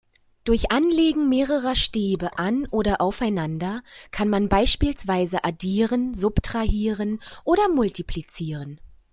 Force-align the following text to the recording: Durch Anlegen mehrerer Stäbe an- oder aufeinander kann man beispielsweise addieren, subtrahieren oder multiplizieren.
Durch 0.45 0.71
Anlegen 0.71 1.29
mehrerer 1.29 1.75
Stäbe 1.75 2.39
an- 2.39 2.65
oder 2.71 3.01
aufeinander 3.01 3.83
kann 4.09 4.29
man 4.29 4.49
beispielsweise 4.49 5.43
addieren, 5.45 6.15
subtrahieren 6.15 7.19
oder 7.43 7.69
multiplizieren. 7.69 8.79